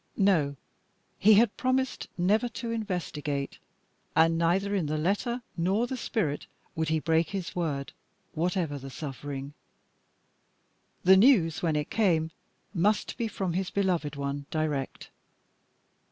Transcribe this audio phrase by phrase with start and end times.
[0.17, 0.55] No,
[1.19, 3.59] he had promised never to investigate
[4.15, 7.93] and neither in the letter, nor the spirit, would he break his word,
[8.33, 9.53] whatever the suffering.
[11.03, 12.31] The news, when it came,
[12.73, 15.11] must be from his beloved one direct.